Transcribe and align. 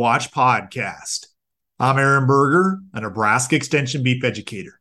Watch 0.00 0.32
podcast. 0.32 1.26
I'm 1.78 1.98
Aaron 1.98 2.26
Berger, 2.26 2.78
a 2.94 3.02
Nebraska 3.02 3.54
Extension 3.54 4.02
beef 4.02 4.24
educator. 4.24 4.80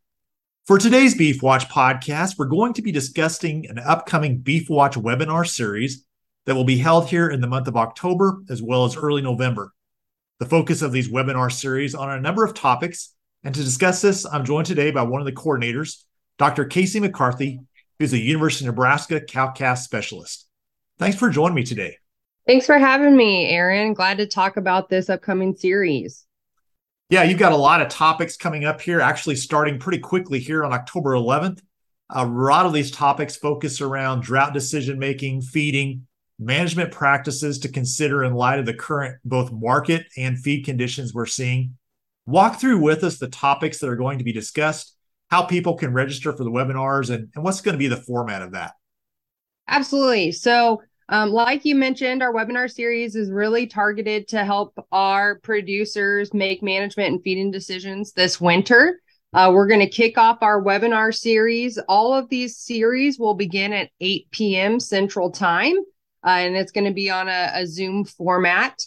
For 0.65 0.77
today's 0.77 1.13
Beef 1.13 1.43
Watch 1.43 1.67
podcast, 1.67 2.37
we're 2.37 2.45
going 2.45 2.71
to 2.75 2.81
be 2.81 2.93
discussing 2.93 3.67
an 3.67 3.79
upcoming 3.79 4.37
Beef 4.37 4.69
Watch 4.69 4.95
webinar 4.95 5.45
series 5.45 6.05
that 6.45 6.55
will 6.55 6.63
be 6.63 6.77
held 6.77 7.09
here 7.09 7.29
in 7.29 7.41
the 7.41 7.47
month 7.47 7.67
of 7.67 7.75
October 7.75 8.43
as 8.49 8.61
well 8.61 8.85
as 8.85 8.95
early 8.95 9.21
November. 9.21 9.73
The 10.39 10.45
focus 10.45 10.81
of 10.81 10.93
these 10.93 11.11
webinar 11.11 11.51
series 11.51 11.95
on 11.95 12.09
a 12.09 12.21
number 12.21 12.45
of 12.45 12.53
topics, 12.53 13.13
and 13.43 13.53
to 13.53 13.61
discuss 13.61 14.01
this, 14.01 14.25
I'm 14.25 14.45
joined 14.45 14.67
today 14.67 14.89
by 14.89 15.01
one 15.01 15.19
of 15.19 15.25
the 15.25 15.33
coordinators, 15.33 16.01
Dr. 16.37 16.63
Kacie 16.63 17.01
McCarthy, 17.01 17.59
who's 17.99 18.13
a 18.13 18.17
University 18.17 18.63
of 18.63 18.73
Nebraska 18.73 19.19
cow 19.19 19.51
calf 19.51 19.79
specialist. 19.79 20.47
Thanks 20.97 21.17
for 21.17 21.29
joining 21.29 21.55
me 21.55 21.63
today. 21.63 21.97
Thanks 22.47 22.65
for 22.65 22.77
having 22.77 23.15
me, 23.15 23.47
Aaron. 23.49 23.93
Glad 23.93 24.17
to 24.17 24.27
talk 24.27 24.57
about 24.57 24.89
this 24.89 25.09
upcoming 25.09 25.55
series. 25.55 26.25
Yeah, 27.09 27.23
you've 27.23 27.39
got 27.39 27.51
a 27.51 27.57
lot 27.57 27.81
of 27.81 27.89
topics 27.89 28.37
coming 28.37 28.65
up 28.65 28.81
here, 28.81 29.01
actually 29.01 29.35
starting 29.35 29.79
pretty 29.79 29.99
quickly 29.99 30.39
here 30.39 30.63
on 30.63 30.73
October 30.73 31.11
11th. 31.11 31.61
A 32.11 32.25
lot 32.25 32.65
of 32.65 32.73
these 32.73 32.91
topics 32.91 33.35
focus 33.35 33.81
around 33.81 34.21
drought 34.21 34.53
decision 34.53 34.97
making, 34.99 35.41
feeding, 35.41 36.07
management 36.39 36.91
practices 36.91 37.59
to 37.59 37.69
consider 37.69 38.23
in 38.23 38.33
light 38.33 38.59
of 38.59 38.65
the 38.65 38.73
current 38.73 39.17
both 39.25 39.51
market 39.51 40.07
and 40.17 40.39
feed 40.39 40.65
conditions 40.65 41.13
we're 41.13 41.25
seeing. 41.25 41.75
Walk 42.25 42.59
through 42.59 42.79
with 42.79 43.03
us 43.03 43.17
the 43.17 43.27
topics 43.27 43.79
that 43.79 43.89
are 43.89 43.95
going 43.95 44.19
to 44.19 44.23
be 44.23 44.31
discussed, 44.31 44.95
how 45.29 45.43
people 45.43 45.75
can 45.75 45.93
register 45.93 46.31
for 46.31 46.43
the 46.43 46.51
webinars, 46.51 47.13
and, 47.13 47.29
and 47.35 47.43
what's 47.43 47.61
going 47.61 47.73
to 47.73 47.79
be 47.79 47.87
the 47.87 47.97
format 47.97 48.41
of 48.41 48.51
that. 48.51 48.73
Absolutely. 49.67 50.31
So, 50.31 50.81
um, 51.09 51.31
like 51.31 51.65
you 51.65 51.75
mentioned, 51.75 52.21
our 52.21 52.31
webinar 52.31 52.71
series 52.71 53.15
is 53.15 53.31
really 53.31 53.65
targeted 53.65 54.27
to 54.29 54.45
help 54.45 54.77
our 54.91 55.39
producers 55.39 56.33
make 56.35 56.61
management 56.61 57.13
and 57.13 57.23
feeding 57.23 57.49
decisions 57.49 58.13
this 58.13 58.39
winter. 58.39 59.01
Uh, 59.33 59.51
we're 59.53 59.67
going 59.67 59.79
to 59.79 59.89
kick 59.89 60.19
off 60.19 60.37
our 60.41 60.61
webinar 60.61 61.13
series. 61.13 61.79
All 61.89 62.13
of 62.13 62.29
these 62.29 62.57
series 62.57 63.17
will 63.17 63.33
begin 63.33 63.73
at 63.73 63.89
8 63.99 64.29
p.m. 64.29 64.79
Central 64.79 65.31
Time, 65.31 65.75
uh, 66.23 66.29
and 66.29 66.55
it's 66.55 66.71
going 66.71 66.85
to 66.85 66.93
be 66.93 67.09
on 67.09 67.27
a, 67.27 67.51
a 67.55 67.65
Zoom 67.65 68.05
format. 68.05 68.79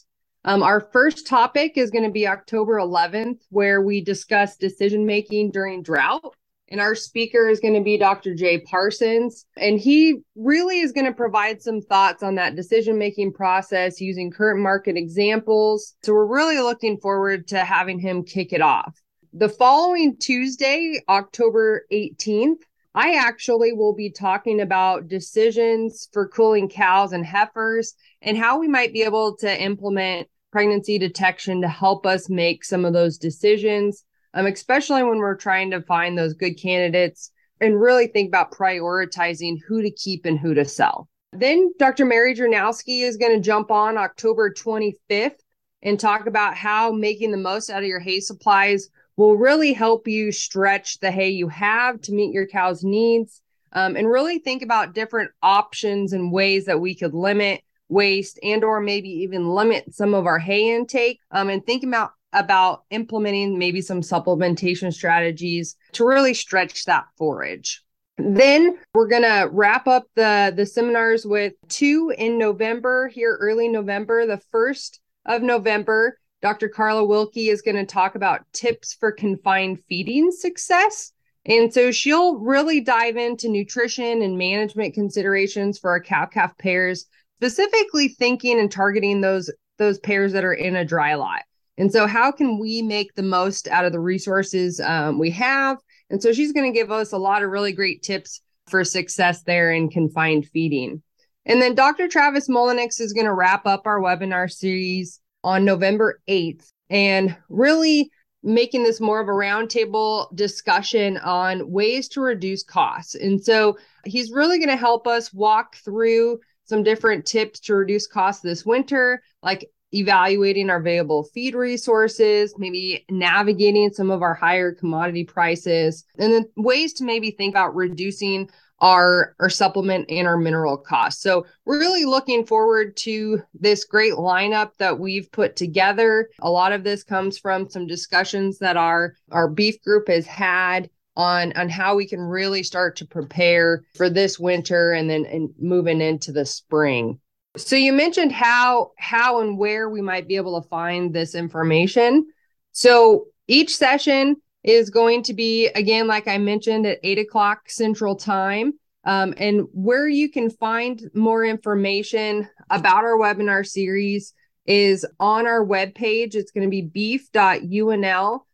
Um, 0.45 0.63
our 0.63 0.81
first 0.93 1.27
topic 1.27 1.73
is 1.77 1.91
going 1.91 2.05
to 2.05 2.11
be 2.11 2.27
October 2.29 2.75
11th, 2.79 3.41
where 3.51 3.83
we 3.83 4.01
discuss 4.01 4.57
decision 4.57 5.07
making 5.07 5.51
during 5.51 5.83
drought. 5.83 6.35
And 6.73 6.81
our 6.81 6.95
speaker 6.95 7.51
is 7.51 7.61
going 7.61 7.75
to 7.75 7.83
be 7.83 7.99
Dr. 7.99 8.35
Jay 8.35 8.59
Parsons. 8.59 9.45
And 9.59 9.79
he 9.79 10.21
really 10.35 10.81
is 10.81 10.91
going 10.91 11.05
to 11.05 11.13
provide 11.13 11.61
some 11.61 11.83
thoughts 11.83 12.23
on 12.23 12.37
that 12.37 12.57
decision 12.57 12.97
making 12.97 13.35
process 13.35 14.01
using 14.01 14.31
current 14.31 14.59
market 14.59 14.97
examples. 14.97 15.95
So 16.03 16.15
we're 16.15 16.25
really 16.25 16.61
looking 16.61 16.97
forward 16.97 17.47
to 17.49 17.59
having 17.59 17.99
him 17.99 18.25
kick 18.25 18.55
it 18.55 18.63
off. 18.63 18.99
The 19.35 19.51
following 19.51 20.17
Tuesday, 20.17 20.99
October 21.11 21.85
18th, 21.93 22.63
I 22.95 23.17
actually 23.17 23.75
will 23.75 23.95
be 23.95 24.11
talking 24.11 24.63
about 24.63 25.09
decisions 25.09 26.09
for 26.11 26.27
culling 26.27 26.71
cows 26.71 27.13
and 27.13 27.25
heifers 27.25 27.93
and 28.23 28.39
how 28.39 28.59
we 28.59 28.67
might 28.67 28.95
be 28.95 29.03
able 29.03 29.37
to 29.39 29.63
implement 29.63 30.27
pregnancy 30.51 30.99
detection 30.99 31.61
to 31.61 31.69
help 31.69 32.07
us 32.07 32.31
make 32.31 32.65
some 32.65 32.87
of 32.87 32.95
those 32.95 33.19
decisions 33.19 34.05
um, 34.35 34.47
especially 34.47 35.03
when 35.03 35.19
we're 35.19 35.37
trying 35.37 35.71
to 35.71 35.83
find 35.83 36.17
those 36.17 36.35
good 36.35 36.55
candidates 36.55 37.31
and 37.61 37.81
really 37.81 38.07
think 38.07 38.29
about 38.29 38.53
prioritizing 38.53 39.59
who 39.67 39.83
to 39.83 39.91
keep 39.91 40.25
and 40.25 40.39
who 40.39 40.55
to 40.55 40.65
sell. 40.65 41.09
Then 41.33 41.73
Dr. 41.79 42.05
Mary 42.05 42.35
Drewnoski 42.35 43.03
is 43.03 43.17
going 43.17 43.35
to 43.35 43.41
jump 43.41 43.71
on 43.71 43.97
October 43.97 44.53
25th 44.53 45.37
and 45.83 45.99
talk 45.99 46.27
about 46.27 46.57
how 46.57 46.93
making 46.93 47.31
the 47.31 47.39
most 47.39 47.71
out 47.71 47.83
of 47.83 47.89
your 47.89 48.01
hay 48.01 48.21
supplies 48.21 48.89
will 49.17 49.37
really 49.37 49.73
help 49.73 50.09
you 50.09 50.33
stretch 50.33 50.99
the 51.01 51.11
hay 51.11 51.31
you 51.31 51.49
have 51.49 52.01
to 52.03 52.13
meet 52.13 52.33
your 52.33 52.47
cow's 52.47 52.83
needs 52.83 53.41
um, 53.73 53.97
and 53.97 54.11
really 54.11 54.39
think 54.39 54.63
about 54.63 54.95
different 54.95 55.31
options 55.43 56.13
and 56.13 56.33
ways 56.33 56.67
that 56.67 56.81
we 56.81 56.95
could 56.95 57.15
limit 57.15 57.63
waste 57.89 58.39
and 58.43 58.65
or 58.65 58.81
maybe 58.81 59.09
even 59.09 59.49
limit 59.49 59.95
some 59.95 60.15
of 60.15 60.27
our 60.27 60.39
hay 60.39 60.75
intake 60.75 61.21
um, 61.31 61.51
and 61.51 61.65
think 61.65 61.85
about 61.85 62.13
about 62.33 62.85
implementing 62.91 63.59
maybe 63.59 63.81
some 63.81 64.01
supplementation 64.01 64.93
strategies 64.93 65.77
to 65.93 66.07
really 66.07 66.35
stretch 66.35 66.85
that 66.85 67.05
forage. 67.17 67.83
Then 68.19 68.79
we're 68.95 69.09
going 69.09 69.23
to 69.23 69.49
wrap 69.51 69.87
up 69.87 70.05
the 70.15 70.53
the 70.55 70.67
seminars 70.67 71.27
with 71.27 71.55
two 71.69 72.15
in 72.17 72.39
November 72.39 73.09
here 73.09 73.39
early 73.41 73.69
November. 73.69 74.27
The 74.27 74.41
first 74.51 75.01
of 75.27 75.43
November, 75.43 76.19
Dr. 76.43 76.69
Karla 76.69 77.03
Wilke 77.03 77.51
is 77.51 77.63
going 77.63 77.77
to 77.77 77.87
talk 77.87 78.15
about 78.15 78.45
tips 78.53 78.95
for 78.95 79.13
confined 79.13 79.81
feeding 79.89 80.31
success. 80.31 81.13
And 81.47 81.73
so 81.73 81.91
she'll 81.91 82.39
really 82.39 82.81
dive 82.81 83.17
into 83.17 83.49
nutrition 83.49 84.23
and 84.23 84.39
management 84.39 84.95
considerations 84.95 85.79
for 85.79 85.91
our 85.91 86.01
cow 86.01 86.27
calf 86.27 86.57
pairs, 86.59 87.07
specifically 87.39 88.09
thinking 88.09 88.61
and 88.61 88.71
targeting 88.71 89.21
those 89.21 89.51
those 89.79 89.99
pairs 89.99 90.33
that 90.33 90.45
are 90.45 90.53
in 90.53 90.77
a 90.77 90.85
dry 90.85 91.15
lot. 91.15 91.43
And 91.79 91.91
so, 91.91 92.07
how 92.07 92.31
can 92.31 92.59
we 92.59 92.83
make 92.83 93.15
the 93.15 93.23
most 93.23 93.69
out 93.69 93.85
of 93.85 93.93
the 93.93 94.01
resources 94.01 94.81
um, 94.81 95.19
we 95.19 95.31
have? 95.31 95.79
And 96.11 96.23
so, 96.23 96.33
she's 96.33 96.53
going 96.53 96.71
to 96.71 96.79
give 96.79 96.91
us 96.91 97.13
a 97.13 97.19
lot 97.19 97.43
of 97.43 97.51
really 97.51 97.73
great 97.73 98.03
tips 98.03 98.41
for 98.69 98.85
success 98.85 99.43
there 99.43 99.73
in 99.73 99.89
confined 99.89 100.47
feeding. 100.53 101.03
And 101.45 101.61
then 101.61 101.75
Dr. 101.75 102.09
Travis 102.09 102.49
Mulliniks 102.49 103.01
is 103.01 103.13
going 103.13 103.27
to 103.27 103.35
wrap 103.35 103.67
up 103.67 103.87
our 103.87 104.01
webinar 104.01 104.51
series 104.51 105.21
on 105.43 105.65
November 105.65 106.21
8th 106.29 106.71
and 106.89 107.37
really 107.49 108.11
making 108.45 108.83
this 108.83 109.01
more 109.01 109.21
of 109.21 109.29
a 109.29 109.33
roundtable 109.33 110.35
discussion 110.37 111.17
on 111.19 111.71
ways 111.71 112.09
to 112.09 112.21
reduce 112.21 112.63
costs. 112.63 113.15
And 113.15 113.43
so 113.43 113.79
he's 114.05 114.33
really 114.33 114.59
going 114.59 114.69
to 114.69 114.77
help 114.77 115.07
us 115.07 115.33
walk 115.33 115.77
through 115.77 116.41
some 116.65 116.83
different 116.83 117.27
tips 117.27 117.61
to 117.61 117.75
reduce 117.75 118.07
costs 118.07 118.43
this 118.43 118.65
winter, 118.65 119.23
like 119.43 119.69
evaluating 119.93 120.71
our 120.71 120.79
available 120.79 121.25
feed 121.35 121.55
resources, 121.55 122.55
maybe 122.59 123.05
navigating 123.11 123.93
some 123.93 124.11
of 124.11 124.23
our 124.23 124.35
higher 124.35 124.73
commodity 124.73 125.25
prices, 125.25 126.05
and 126.19 126.33
then 126.33 126.45
ways 126.57 126.93
to 126.95 127.05
maybe 127.05 127.31
think 127.31 127.55
about 127.55 127.75
reducing 127.75 128.49
our, 128.81 129.37
our 129.39 129.49
supplement 129.49 130.11
and 130.11 130.27
our 130.27 130.37
mineral 130.37 130.77
costs. 130.77 131.23
So 131.23 131.47
we're 131.65 131.79
really 131.79 132.05
looking 132.05 132.45
forward 132.45 132.97
to 132.99 133.41
this 133.55 133.85
great 133.85 134.15
lineup 134.15 134.73
that 134.79 134.99
we've 134.99 135.31
put 135.31 135.55
together. 135.55 136.29
A 136.41 136.51
lot 136.51 136.73
of 136.73 136.83
this 136.83 137.05
comes 137.05 137.39
from 137.39 137.71
some 137.71 137.87
discussions 137.87 138.59
that 138.59 138.77
our, 138.77 139.15
our 139.31 139.49
beef 139.49 139.81
group 139.83 140.09
has 140.09 140.27
had 140.27 140.91
on 141.15 141.53
on 141.57 141.69
how 141.69 141.95
we 141.95 142.09
can 142.09 142.21
really 142.21 142.63
start 142.63 142.97
to 142.97 143.07
prepare 143.07 143.85
for 143.95 144.09
this 144.09 144.39
winter 144.39 144.93
and 144.93 145.11
then 145.11 145.27
and 145.27 145.51
moving 145.59 146.01
into 146.01 146.33
the 146.33 146.47
spring. 146.47 147.21
So 147.57 147.77
you 147.77 147.93
mentioned 147.93 148.33
how 148.33 148.93
how 148.97 149.41
and 149.41 149.59
where 149.59 149.89
we 149.91 150.01
might 150.01 150.27
be 150.27 150.37
able 150.37 150.61
to 150.61 150.69
find 150.69 151.13
this 151.13 151.35
information. 151.35 152.27
So 152.73 153.27
each 153.47 153.77
session 153.77 154.37
is 154.63 154.91
going 154.91 155.23
to 155.25 155.35
be 155.35 155.67
again, 155.69 156.07
like 156.07 156.29
I 156.29 156.39
mentioned, 156.39 156.87
at 156.87 156.99
eight 157.03 157.19
o'clock 157.19 157.69
Central 157.69 158.17
Time. 158.17 158.73
Um, 159.05 159.35
and 159.37 159.67
where 159.73 160.09
you 160.09 160.31
can 160.31 160.49
find 160.49 161.03
more 161.13 161.45
information 161.45 162.49
about 162.71 163.03
our 163.05 163.19
webinar 163.19 163.67
series 163.67 164.33
is 164.65 165.05
on 165.19 165.47
our 165.47 165.67
webpage. 165.67 166.37
It's 166.37 166.53
going 166.53 166.67
to 166.67 166.71
be 166.71 166.83
beef.unl.edu 166.83 168.45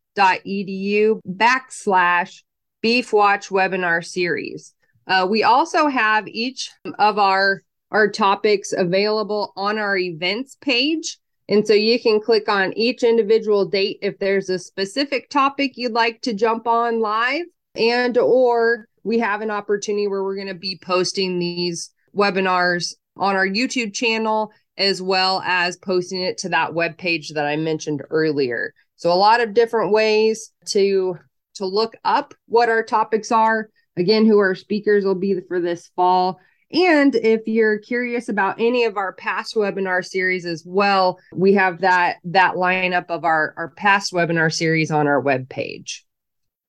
backslash 1.28 2.42
beef 2.80 3.12
watch 3.12 3.48
webinar 3.50 4.04
series. 4.04 4.74
Uh, 5.06 5.27
we 5.28 5.42
also 5.42 5.89
have 5.89 6.27
each 6.28 6.71
of 6.98 7.18
our 7.18 7.62
our 7.91 8.11
topics 8.11 8.73
available 8.77 9.53
on 9.57 9.79
our 9.79 9.97
events 9.97 10.57
page. 10.61 11.19
And 11.49 11.67
so 11.67 11.73
you 11.73 11.99
can 11.99 12.21
click 12.21 12.49
on 12.49 12.75
each 12.75 13.03
individual 13.03 13.65
date 13.65 13.99
if 14.03 14.19
there's 14.19 14.51
a 14.51 14.59
specific 14.59 15.31
topic 15.31 15.73
you'd 15.77 15.93
like 15.93 16.21
to 16.23 16.35
jump 16.35 16.67
on 16.67 17.01
live 17.01 17.47
and 17.75 18.19
or 18.19 18.87
we 19.05 19.19
have 19.19 19.41
an 19.41 19.51
opportunity 19.51 20.09
where 20.09 20.23
we're 20.23 20.35
going 20.35 20.49
to 20.49 20.55
be 20.55 20.79
posting 20.83 21.39
these 21.39 21.91
webinars 22.15 22.95
on 23.17 23.35
our 23.35 23.47
YouTube 23.47 23.95
channel 23.95 24.53
as 24.77 25.01
well 25.01 25.43
as 25.45 25.77
posting 25.77 26.23
it 26.23 26.39
to 26.39 26.51
that 26.51 26.75
web 26.75 26.99
page 26.99 27.31
that 27.31 27.47
I 27.47 27.57
mentioned 27.57 28.03
earlier. 28.11 28.75
So 28.97 29.13
a 29.13 29.15
lot 29.15 29.41
of 29.41 29.55
different 29.55 29.93
ways 29.93 30.53
to 30.67 31.17
to 31.55 31.67
look 31.67 31.97
up 32.05 32.35
what 32.47 32.69
our 32.69 32.85
topics 32.85 33.33
are. 33.33 33.71
Again, 33.97 34.27
who 34.27 34.39
our 34.39 34.55
speakers 34.55 35.05
will 35.05 35.17
be 35.17 35.41
for 35.49 35.61
this 35.61 35.91
fall 35.97 36.39
and 36.72 37.15
if 37.15 37.47
you're 37.47 37.78
curious 37.78 38.28
about 38.28 38.60
any 38.60 38.84
of 38.84 38.97
our 38.97 39.15
past 39.15 39.54
webinar 39.54 40.04
series 40.04 40.44
as 40.44 40.65
well, 40.66 41.18
we 41.34 41.54
have 41.54 41.80
that 41.80 42.16
that 42.24 42.54
lineup 42.54 43.06
of 43.09 43.24
our, 43.24 43.54
our 43.56 43.70
past 43.70 44.12
webinar 44.12 44.53
series 44.53 44.91
on 44.91 45.06
our 45.06 45.22
webpage. 45.22 46.00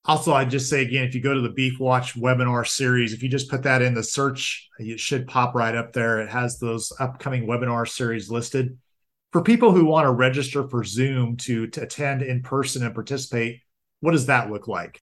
Also, 0.06 0.34
I'd 0.34 0.50
just 0.50 0.70
say 0.70 0.82
again, 0.82 1.04
if 1.04 1.14
you 1.14 1.22
go 1.22 1.34
to 1.34 1.42
the 1.42 1.50
Beef 1.50 1.80
Watch 1.80 2.16
webinar 2.16 2.66
series, 2.66 3.14
if 3.14 3.22
you 3.22 3.30
just 3.30 3.50
put 3.50 3.64
that 3.64 3.82
in 3.82 3.94
the 3.94 4.02
search, 4.02 4.70
it 4.80 5.00
should 5.00 5.28
pop 5.28 5.54
right 5.54 5.76
up 5.76 5.92
there. 5.92 6.22
It 6.22 6.30
has 6.30 6.58
those 6.58 6.94
upcoming 7.00 7.46
webinar 7.46 7.88
series 7.88 8.32
listed. 8.32 8.78
For 9.32 9.44
people 9.44 9.72
who 9.72 9.86
want 9.86 10.06
to 10.06 10.12
register 10.12 10.68
for 10.68 10.84
Zoom 10.84 11.38
to, 11.38 11.68
to 11.68 11.84
attend 11.84 12.24
in 12.24 12.42
person 12.42 12.84
and 12.84 12.96
participate, 12.96 13.60
what 14.00 14.12
does 14.14 14.26
that 14.28 14.50
look 14.50 14.68
like? 14.68 15.02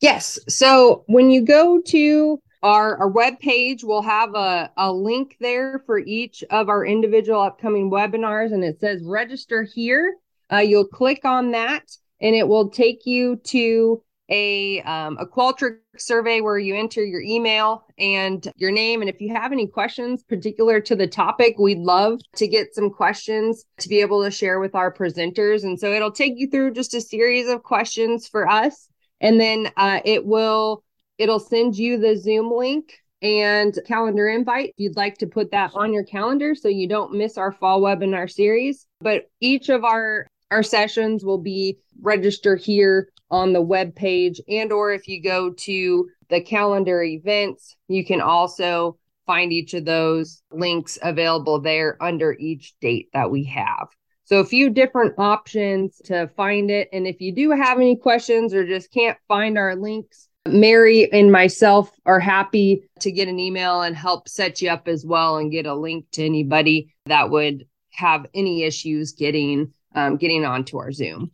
Yes. 0.00 0.38
So 0.48 1.04
when 1.06 1.30
you 1.30 1.44
go 1.44 1.80
to 1.86 2.40
our, 2.62 2.96
our 2.96 3.08
web 3.08 3.38
page, 3.38 3.84
we'll 3.84 4.02
have 4.02 4.34
a, 4.34 4.70
a 4.76 4.92
link 4.92 5.36
there 5.40 5.82
for 5.86 5.98
each 5.98 6.42
of 6.50 6.68
our 6.68 6.84
individual 6.84 7.40
upcoming 7.40 7.90
webinars, 7.90 8.52
and 8.52 8.64
it 8.64 8.80
says 8.80 9.02
register 9.04 9.62
here. 9.62 10.16
Uh, 10.52 10.58
you'll 10.58 10.86
click 10.86 11.24
on 11.24 11.52
that, 11.52 11.84
and 12.20 12.34
it 12.34 12.48
will 12.48 12.70
take 12.70 13.06
you 13.06 13.36
to 13.36 14.02
a 14.30 14.82
um, 14.82 15.16
a 15.18 15.26
Qualtrics 15.26 15.78
survey 15.96 16.40
where 16.40 16.58
you 16.58 16.76
enter 16.76 17.02
your 17.02 17.22
email 17.22 17.84
and 17.98 18.52
your 18.56 18.70
name. 18.70 19.00
And 19.00 19.08
if 19.08 19.20
you 19.20 19.32
have 19.34 19.52
any 19.52 19.66
questions 19.66 20.22
particular 20.22 20.80
to 20.80 20.94
the 20.94 21.06
topic, 21.06 21.56
we'd 21.58 21.78
love 21.78 22.20
to 22.36 22.46
get 22.46 22.74
some 22.74 22.90
questions 22.90 23.64
to 23.78 23.88
be 23.88 24.00
able 24.00 24.22
to 24.22 24.30
share 24.30 24.60
with 24.60 24.74
our 24.74 24.92
presenters. 24.92 25.64
And 25.64 25.78
so 25.80 25.92
it'll 25.92 26.12
take 26.12 26.34
you 26.36 26.50
through 26.50 26.74
just 26.74 26.94
a 26.94 27.00
series 27.00 27.48
of 27.48 27.62
questions 27.62 28.28
for 28.28 28.46
us, 28.48 28.88
and 29.20 29.40
then 29.40 29.70
uh, 29.76 30.00
it 30.04 30.26
will 30.26 30.84
it'll 31.18 31.40
send 31.40 31.76
you 31.76 31.98
the 31.98 32.16
Zoom 32.16 32.50
link 32.50 32.94
and 33.20 33.76
calendar 33.86 34.28
invite. 34.28 34.70
If 34.70 34.74
you'd 34.78 34.96
like 34.96 35.18
to 35.18 35.26
put 35.26 35.50
that 35.50 35.72
on 35.74 35.92
your 35.92 36.04
calendar 36.04 36.54
so 36.54 36.68
you 36.68 36.88
don't 36.88 37.18
miss 37.18 37.36
our 37.36 37.52
fall 37.52 37.80
webinar 37.80 38.30
series. 38.30 38.86
But 39.00 39.30
each 39.40 39.68
of 39.68 39.84
our 39.84 40.26
our 40.50 40.62
sessions 40.62 41.24
will 41.24 41.38
be 41.38 41.78
register 42.00 42.56
here 42.56 43.10
on 43.30 43.52
the 43.52 43.60
web 43.60 43.94
page 43.94 44.40
and 44.48 44.72
or 44.72 44.92
if 44.92 45.06
you 45.06 45.22
go 45.22 45.52
to 45.52 46.08
the 46.30 46.40
calendar 46.40 47.02
events 47.02 47.76
you 47.88 48.02
can 48.02 48.22
also 48.22 48.96
find 49.28 49.52
each 49.52 49.74
of 49.74 49.84
those 49.84 50.42
links 50.50 50.98
available 51.02 51.60
there 51.60 52.02
under 52.02 52.32
each 52.40 52.72
date 52.80 53.10
that 53.12 53.30
we 53.30 53.44
have. 53.44 53.88
So 54.24 54.40
a 54.40 54.44
few 54.44 54.70
different 54.70 55.14
options 55.18 56.00
to 56.06 56.28
find 56.28 56.70
it. 56.70 56.88
And 56.94 57.06
if 57.06 57.20
you 57.20 57.34
do 57.34 57.50
have 57.50 57.78
any 57.78 57.94
questions 57.96 58.54
or 58.54 58.66
just 58.66 58.90
can't 58.90 59.18
find 59.28 59.58
our 59.58 59.76
links 59.76 60.27
mary 60.46 61.10
and 61.12 61.30
myself 61.30 61.90
are 62.06 62.20
happy 62.20 62.88
to 63.00 63.12
get 63.12 63.28
an 63.28 63.38
email 63.38 63.82
and 63.82 63.96
help 63.96 64.28
set 64.28 64.62
you 64.62 64.70
up 64.70 64.88
as 64.88 65.04
well 65.04 65.36
and 65.36 65.52
get 65.52 65.66
a 65.66 65.74
link 65.74 66.06
to 66.12 66.24
anybody 66.24 66.94
that 67.06 67.30
would 67.30 67.66
have 67.90 68.26
any 68.34 68.62
issues 68.62 69.12
getting 69.12 69.72
um, 69.94 70.16
getting 70.16 70.44
onto 70.44 70.78
our 70.78 70.92
zoom 70.92 71.30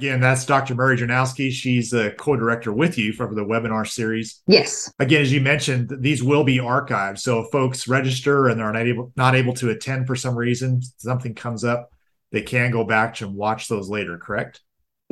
Again, 0.00 0.18
that's 0.18 0.44
Dr. 0.44 0.74
Mary 0.74 0.96
Drewnoski. 0.96 1.52
She's 1.52 1.92
a 1.92 2.10
co-director 2.10 2.72
with 2.72 2.98
you 2.98 3.12
for 3.12 3.32
the 3.32 3.44
webinar 3.44 3.86
series. 3.86 4.42
Yes. 4.48 4.92
Again, 4.98 5.22
as 5.22 5.32
you 5.32 5.40
mentioned, 5.40 5.92
these 6.00 6.20
will 6.20 6.42
be 6.42 6.58
archived. 6.58 7.20
So 7.20 7.40
if 7.40 7.52
folks 7.52 7.86
register 7.86 8.48
and 8.48 8.58
they're 8.58 8.72
not 8.72 8.86
able 8.86 9.12
not 9.14 9.36
able 9.36 9.54
to 9.54 9.70
attend 9.70 10.08
for 10.08 10.16
some 10.16 10.34
reason, 10.34 10.82
something 10.96 11.34
comes 11.34 11.62
up, 11.62 11.92
they 12.32 12.42
can 12.42 12.72
go 12.72 12.82
back 12.82 13.20
and 13.20 13.36
watch 13.36 13.68
those 13.68 13.88
later, 13.88 14.18
correct? 14.18 14.60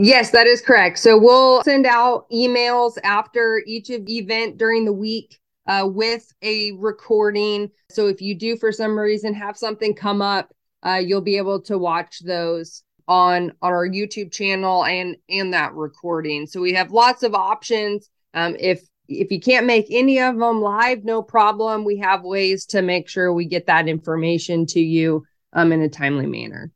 Yes, 0.04 0.32
that 0.32 0.48
is 0.48 0.60
correct. 0.60 0.98
So 0.98 1.16
we'll 1.16 1.62
send 1.62 1.86
out 1.86 2.28
emails 2.28 2.98
after 3.04 3.62
each 3.68 3.88
event 3.88 4.58
during 4.58 4.84
the 4.84 4.92
week 4.92 5.38
uh, 5.68 5.88
with 5.88 6.26
a 6.42 6.72
recording. 6.72 7.70
So 7.88 8.08
if 8.08 8.20
you 8.20 8.34
do 8.34 8.56
for 8.56 8.72
some 8.72 8.98
reason 8.98 9.32
have 9.34 9.56
something 9.56 9.94
come 9.94 10.20
up, 10.20 10.52
uh, 10.84 11.00
you'll 11.00 11.20
be 11.20 11.36
able 11.36 11.60
to 11.62 11.78
watch 11.78 12.18
those 12.18 12.82
on 13.06 13.52
on 13.62 13.72
our 13.72 13.88
YouTube 13.88 14.32
channel 14.32 14.84
and 14.84 15.16
and 15.28 15.54
that 15.54 15.72
recording. 15.74 16.48
So 16.48 16.60
we 16.60 16.72
have 16.72 16.90
lots 16.90 17.22
of 17.22 17.36
options. 17.36 18.10
Um, 18.34 18.56
if 18.58 18.82
if 19.06 19.30
you 19.30 19.38
can't 19.38 19.66
make 19.66 19.86
any 19.88 20.18
of 20.18 20.36
them 20.36 20.60
live, 20.60 21.04
no 21.04 21.22
problem. 21.22 21.84
We 21.84 21.98
have 21.98 22.24
ways 22.24 22.66
to 22.66 22.82
make 22.82 23.08
sure 23.08 23.32
we 23.32 23.44
get 23.44 23.66
that 23.66 23.86
information 23.86 24.66
to 24.66 24.80
you 24.80 25.24
um, 25.52 25.70
in 25.70 25.80
a 25.80 25.88
timely 25.88 26.26
manner. 26.26 26.72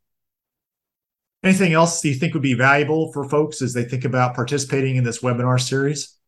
Anything 1.47 1.75
else 1.75 2.01
do 2.01 2.09
you 2.09 2.17
think 2.17 2.35
would 2.35 2.43
be 2.43 2.55
valuable 2.55 3.13
for 3.13 3.23
folks 3.29 3.63
as 3.63 3.73
they 3.73 3.85
think 3.85 4.05
about 4.05 4.35
participating 4.35 4.97
in 4.97 5.05
this 5.05 5.21
webinar 5.21 5.61
series? 5.61 6.19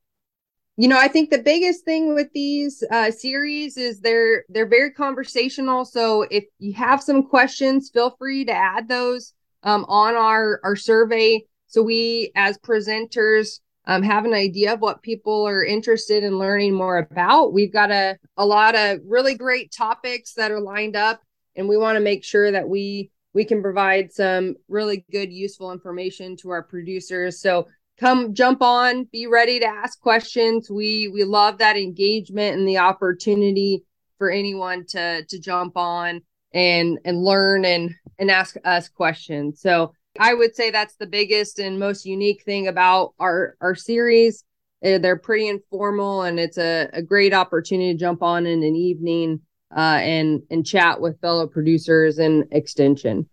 You 0.77 0.87
know, 0.87 0.97
I 0.97 1.09
think 1.09 1.31
the 1.31 1.43
biggest 1.43 1.85
thing 1.85 2.15
with 2.15 2.29
these 2.33 2.85
uh, 2.93 3.11
series 3.11 3.77
is 3.77 3.99
they're 3.99 4.45
they're 4.49 4.69
very 4.69 4.93
conversational. 4.93 5.85
So 5.85 6.23
if 6.31 6.45
you 6.61 6.73
have 6.75 7.03
some 7.03 7.25
questions, 7.25 7.91
feel 7.93 8.15
free 8.17 8.45
to 8.45 8.53
add 8.53 8.89
those 8.89 9.33
um, 9.65 9.85
on 9.89 10.15
our 10.15 10.61
our 10.63 10.77
survey 10.77 11.45
so 11.67 11.83
we 11.83 12.31
as 12.37 12.57
presenters 12.59 13.59
um, 13.87 14.05
have 14.05 14.25
an 14.25 14.35
idea 14.35 14.75
of 14.75 14.81
what 14.81 15.03
people 15.03 15.49
are 15.49 15.65
interested 15.65 16.23
in 16.23 16.39
learning 16.39 16.75
more 16.75 16.99
about 16.99 17.53
we've 17.53 17.73
got 17.73 17.91
a, 17.91 18.17
a 18.37 18.47
lot 18.47 18.77
of 18.77 19.01
really 19.05 19.35
great 19.35 19.73
topics 19.73 20.35
that 20.35 20.53
are 20.53 20.61
lined 20.61 20.95
up 20.95 21.21
and 21.57 21.69
we 21.69 21.77
want 21.77 21.97
to 21.97 22.01
make 22.01 22.23
sure 22.23 22.53
that 22.53 22.69
we 22.69 23.11
we 23.35 23.45
can 23.45 23.63
provide 23.63 24.13
some 24.13 24.55
really 24.69 25.05
good 25.11 25.33
useful 25.33 25.73
information 25.73 26.37
to 26.37 26.51
our 26.51 26.63
producers 26.63 27.41
so 27.41 27.67
come 27.99 28.35
jump 28.35 28.63
on 28.63 29.05
be 29.13 29.27
ready 29.27 29.59
to 29.59 29.67
ask 29.67 30.01
questions 30.01 30.71
we 30.71 31.09
we 31.09 31.25
love 31.25 31.59
that 31.59 31.77
engagement 31.77 32.57
and 32.57 32.67
the 32.67 32.79
opportunity 32.79 33.83
for 34.19 34.31
anyone 34.31 34.85
to 34.87 35.25
to 35.27 35.39
jump 35.39 35.77
on 35.77 36.21
and 36.53 36.99
and 37.05 37.23
learn 37.23 37.65
and 37.65 37.95
and 38.19 38.31
ask 38.31 38.57
us 38.65 38.89
questions. 38.89 39.61
So 39.61 39.93
I 40.19 40.35
would 40.35 40.57
say 40.57 40.71
that's 40.71 40.97
the 40.97 41.07
biggest 41.07 41.59
and 41.59 41.79
most 41.79 42.05
unique 42.05 42.43
thing 42.43 42.69
about 42.69 43.15
our 43.19 43.57
our 43.61 43.75
series. 43.75 44.45
Uh, 44.85 44.99
they're 44.99 45.19
pretty 45.19 45.49
informal, 45.49 46.23
and 46.23 46.39
it's 46.39 46.59
a, 46.59 46.89
a 46.93 47.03
great 47.03 47.35
opportunity 47.35 47.93
to 47.93 47.99
jump 47.99 48.23
on 48.23 48.47
in 48.47 48.63
an 48.63 48.77
evening 48.77 49.41
uh, 49.75 49.99
and 50.01 50.43
and 50.51 50.67
chat 50.67 51.01
with 51.01 51.21
fellow 51.21 51.47
producers 51.47 52.19
and 52.19 52.45
extension. 52.51 53.29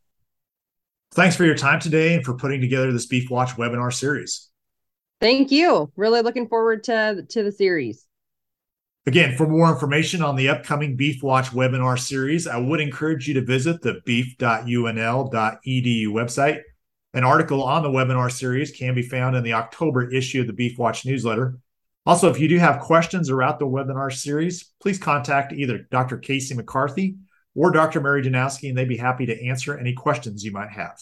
Thanks 1.13 1.35
for 1.35 1.45
your 1.45 1.55
time 1.55 1.79
today 1.79 2.15
and 2.15 2.25
for 2.25 2.33
putting 2.33 2.61
together 2.61 2.91
this 2.91 3.05
Beef 3.05 3.29
Watch 3.29 3.51
webinar 3.51 3.93
series. 3.93 4.49
Thank 5.21 5.51
you. 5.51 5.91
Really 5.95 6.21
looking 6.21 6.47
forward 6.47 6.83
to 6.85 7.25
to 7.29 7.43
the 7.43 7.51
series. 7.51 8.05
Again, 9.07 9.37
for 9.37 9.47
more 9.47 9.71
information 9.71 10.23
on 10.23 10.35
the 10.35 10.49
upcoming 10.49 10.95
Beef 10.95 11.21
Watch 11.21 11.51
webinar 11.51 11.99
series, 11.99 12.47
I 12.47 12.57
would 12.57 12.81
encourage 12.81 13.27
you 13.27 13.35
to 13.35 13.41
visit 13.41 13.83
the 13.83 14.01
beef.unl.edu 14.03 16.07
website. 16.07 16.61
An 17.13 17.23
article 17.23 17.63
on 17.63 17.83
the 17.83 17.89
webinar 17.89 18.31
series 18.31 18.71
can 18.71 18.95
be 18.95 19.03
found 19.03 19.35
in 19.35 19.43
the 19.43 19.53
October 19.53 20.11
issue 20.11 20.41
of 20.41 20.47
the 20.47 20.53
Beef 20.53 20.79
Watch 20.79 21.05
newsletter. 21.05 21.59
Also, 22.05 22.29
if 22.29 22.39
you 22.39 22.47
do 22.47 22.59
have 22.59 22.79
questions 22.79 23.27
throughout 23.27 23.57
the 23.57 23.65
webinar 23.65 24.13
series, 24.13 24.71
please 24.79 24.99
contact 24.99 25.53
either 25.53 25.87
Dr. 25.89 26.19
Kacie 26.19 26.55
McCarthy 26.55 27.17
or 27.55 27.71
Dr. 27.71 27.99
Mary 27.99 28.21
Drewnoski, 28.21 28.69
and 28.69 28.77
they'd 28.77 28.87
be 28.87 28.97
happy 28.97 29.25
to 29.25 29.47
answer 29.47 29.77
any 29.77 29.93
questions 29.93 30.43
you 30.43 30.51
might 30.51 30.69
have. 30.69 30.99